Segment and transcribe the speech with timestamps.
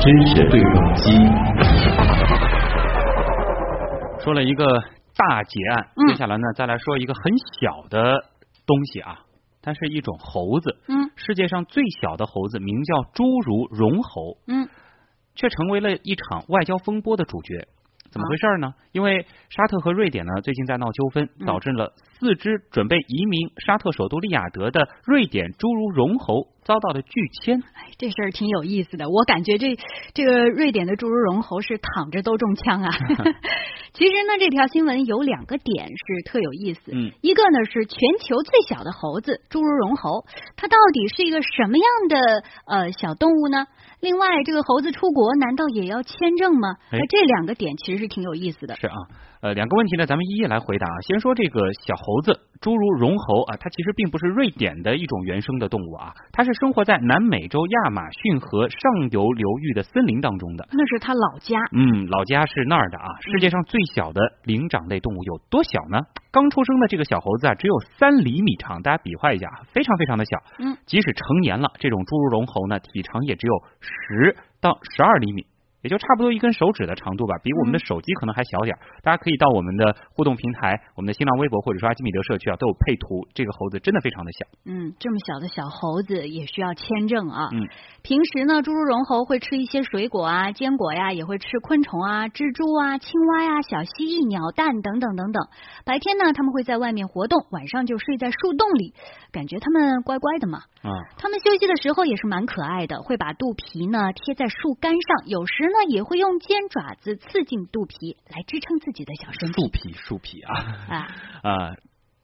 [0.00, 1.10] 知识对撞机。
[4.22, 4.64] 说了一个
[5.16, 7.22] 大劫案，嗯接下来呢，再来说一个很
[7.60, 8.24] 小的
[8.66, 9.20] 东西啊，
[9.62, 10.78] 它是一种猴子。
[10.88, 14.68] 嗯世界上最小的猴子名叫侏儒绒猴，嗯
[15.34, 17.68] 却成为了一场外交风波的主角。
[18.10, 18.74] 怎么回事呢？
[18.92, 27.62] 因为沙特和瑞典呢最近在闹纠纷，嗯导致了四只准备移民沙特首都利雅得的瑞典侏儒绒猴遭到了拒签。
[27.74, 29.08] 哎，这事儿挺有意思的。
[29.08, 29.76] 我感觉这
[30.12, 32.90] 这个瑞典的侏儒绒猴是躺着都中枪啊。
[33.94, 36.92] 其实呢，这条新闻有两个点是特有意思。
[36.92, 43.66] 嗯，一个呢是全球最小的猴子侏儒绒猴，它到底是一个什么样的呃小动物呢？
[44.00, 46.76] 另外，这个猴子出国难道也要签证吗？
[46.90, 48.74] 哎那这两个点其实是挺有意思的。
[48.76, 48.96] 是啊，
[49.40, 51.00] 呃，两个问题呢，咱们一一来回答啊。
[51.08, 58.78] 先说这个小猴子侏儒绒猴啊，它其实并不是瑞典的一种原生的动物啊，它是生活在南美洲亚马逊河上
[59.10, 60.68] 游流域的森林当中的。
[60.72, 61.58] 那是它老家。
[61.72, 63.08] 嗯，老家是那儿的啊。
[63.32, 65.98] 世界上最小的灵长类动物有多小呢？
[66.30, 70.36] 刚出生的这个小猴子啊，只有三厘米长，大家比划一下啊，非常非常的小。
[70.58, 75.46] 嗯，即使成年了，这种侏儒绒猴呢，体长也只有十到十二厘米。
[75.82, 78.78] 也就差不多一根手指的长度吧，比我们的手机可能还小点儿。
[79.02, 83.26] 大家可以到我们的互动平台、我们的新浪微博或者说阿基米德社区啊，都有配图。
[83.34, 84.46] 这个猴子真的非常的小。
[84.66, 87.48] 嗯，这么小的小猴子也需要签证啊。
[87.52, 87.68] 嗯，
[88.02, 95.42] 平时呢，侏儒绒猴会吃一些水果啊、坚果呀，也会吃昆虫啊、蜘蛛啊、青蛙呀、小蜥蜴、鸟蛋等等等等。
[95.84, 98.94] 白天呢，他们会在外面活动，晚上就睡在树洞里，
[99.32, 100.60] 感觉他们乖乖的嘛。
[100.82, 110.54] 啊、他们休息的时候也是蛮可爱的，会把肚皮呢贴在树干上，有时呢也会用尖爪子刺进肚皮来支撑自己的小身体树皮，树皮啊。
[110.88, 110.96] 啊。
[111.42, 111.74] 啊，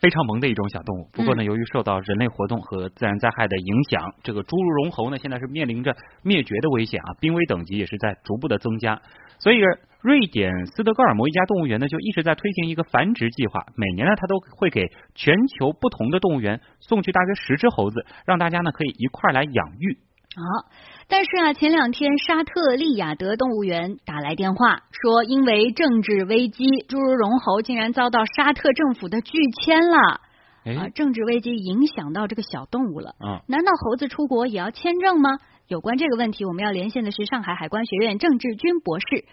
[0.00, 1.08] 非常萌的一种小动物。
[1.12, 9.00] 不过呢，由于受到人类活动和自然灾害的影响，这个侏儒绒猴呢，现在是面临着灭绝的危险啊，濒危等级也是在逐步的增加。
[9.38, 9.58] 所以，
[10.00, 13.66] 瑞典斯德哥尔摩一家动物园呢，就一直在推行一个繁殖计划。
[13.76, 19.98] 每年呢，它都会给全球不同的动物园送去大约十只猴子，让大家呢可以一块儿来养育。
[20.34, 20.68] 好，
[21.08, 29.98] 但是啊，前两天沙特利雅得动物园打来电话，说因为政治危机，侏儒绒猴竟然遭到沙特政府的拒签了。
[29.98, 30.20] 啊，
[30.64, 33.10] 哎，政治危机影响到这个小动物了。
[33.18, 35.38] 啊，难道猴子出国也要签证吗？
[35.68, 39.24] 有关这个问题，我们要连线的是上海海关学院郑志军博士。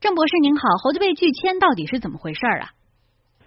[0.00, 2.70] 郑博士您好，猴子被拒签到底是怎么回事儿啊？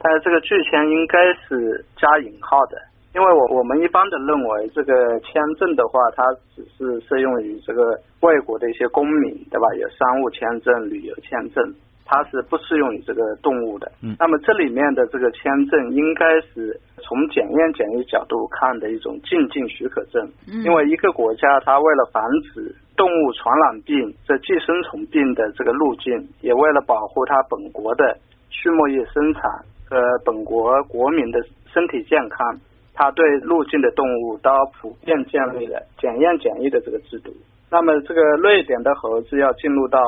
[0.00, 2.76] 但是这个拒签应该是加引号的，
[3.14, 6.22] 因为我我们一般的认为这个签证的话，它
[6.56, 9.68] 只是适用于这个外国的一些公民，对吧？
[9.74, 11.74] 有商务签证、旅游签证，
[12.06, 13.92] 它是不适用于这个动物的。
[14.02, 22.22] 嗯那么这里面的这个签证应该是从检验检疫角度看的一种进境许可证，嗯因为一个国家它为了防
[22.54, 28.16] 止动物传染病这寄生虫病的这个路径，也为了保护它本国的
[28.48, 29.42] 畜牧业生产
[29.84, 31.38] 和本国国民的
[31.72, 32.58] 身体健康，
[32.94, 37.32] 它对入境的动物都普遍建立了检验检疫的这个制度。
[37.70, 39.98] 那么这个瑞典的猴子要进入到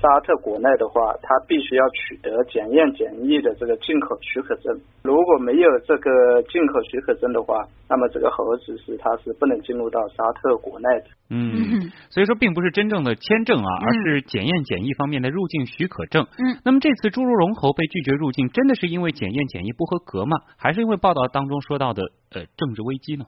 [0.00, 4.78] 沙特国内的话，它必须要取得检验检疫的这个进口许可证。
[5.02, 11.06] 如果没有这个进口许可证的话，那么这个猴子是它是不能进入到沙特国内的。
[11.30, 16.24] 嗯，所以说并不是真正的签证啊，而嗯是检验检疫方面的入境许可证。
[16.38, 20.36] 嗯，那么这次侏儒龙猴被拒绝入境，真的是因为检验检疫不合格吗？
[20.58, 22.02] 还是因为报道当中说到的
[22.32, 23.24] 呃政治危机呢？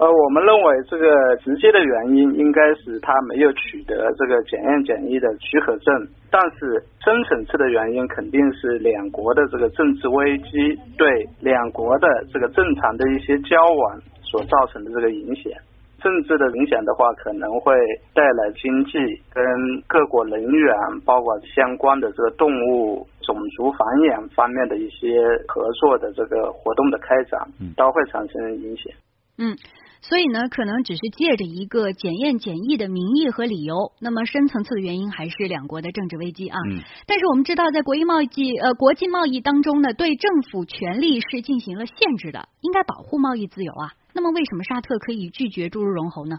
[0.00, 15.52] 呃，我们认为这个直接的原因应该是他没有取得这个检验检疫的许可证，但是深层次的原因肯定是两国的这个政治危机对两国的这个正常的一些交往所造成的这个影响。
[16.00, 17.74] 政治的影响的话，可能会
[18.14, 18.92] 带来经济
[19.28, 19.44] 跟
[19.86, 20.74] 各国人员，
[21.04, 28.90] 包括相关的这个动物种族繁衍方面的一些合作的这个活动的开展嗯，都会产生影响。
[29.40, 29.56] 嗯，
[30.02, 36.58] 所以呢，可能只是借着一个检验检疫的名义和理由，那么深层次的原因还是两国的政治危机啊。
[36.68, 43.96] 嗯，但是我们知道，在国际贸易呃国际贸易当中呢，对政府权力是进行了限制的，应该保护贸易自由啊。
[44.12, 46.36] 那么为什么沙特可以拒绝注入绒猴呢？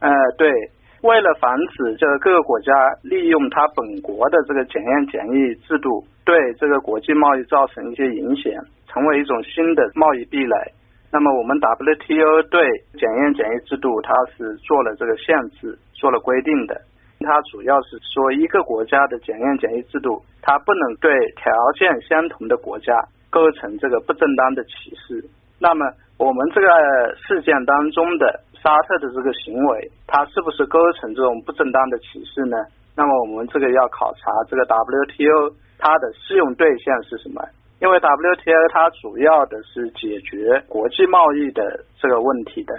[0.00, 0.50] 呃，对，
[1.02, 2.72] 为了防止这个各个国家
[3.04, 8.50] 利用它本国的这个检验检疫制度对这个国际贸易造成一些影响，
[8.88, 10.56] 成为一种新的贸易壁垒，
[11.12, 12.64] 那么我们 WTO 对
[12.98, 16.80] 检验检疫制度它是做了这个限制，做了规定的。
[17.20, 22.92] 它主要是说一个国家的检验检疫制度，它不能对条件相同的国家
[23.28, 25.22] 构成这个不正当的歧视。
[25.60, 25.86] 那么
[26.18, 26.66] 我们这个
[27.28, 32.56] 事件当中的沙特的这个行为，它是不是构成这种不正当的歧视呢？
[32.96, 37.42] 那么我们这个要考察这个 WTO 它的适用对象是什么？
[37.82, 42.72] 因为 WTO 它主要的是解决国际贸易的这个问题的，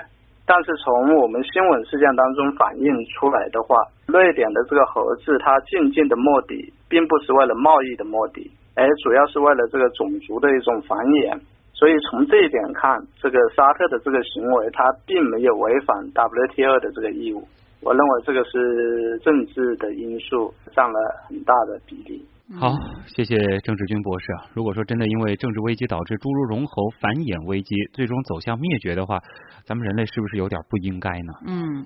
[0.48, 3.76] 但是从我们新闻事件当中反映出来的话，
[4.08, 11.38] 瑞典的这个猴子它进境的目的并不是为了贸易的目的，而主要是为了这个种族的一种繁衍。
[11.74, 17.46] 所以从这一点看，这个沙特的这个行为它并没有违反 WTO 的这个义务。
[17.82, 20.98] 我认为这个是政治的因素占了
[21.28, 22.26] 很大的比例。
[22.60, 22.78] 好，
[23.08, 24.46] 谢谢郑志军博士啊。
[24.54, 29.20] 如果说真的因为政治危机导致侏儒绒猴繁衍危机最终走向灭绝的话，
[29.66, 31.34] 咱们人类是不是有点不应该呢？
[31.48, 31.86] 嗯。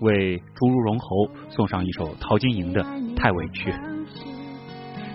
[0.00, 2.82] 为侏儒绒猴送上一首陶晶莹的
[3.16, 3.70] 《太委屈》。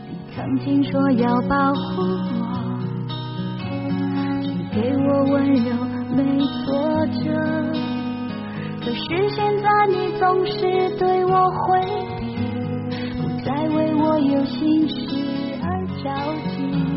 [0.08, 2.04] 你曾经说要保护
[2.40, 2.80] 我，
[4.72, 5.74] 给我温柔
[6.14, 6.72] 没挫
[7.08, 7.34] 折，
[8.80, 11.36] 可是现在你总是对我。
[14.16, 14.96] 所有心事
[15.62, 16.95] 而着急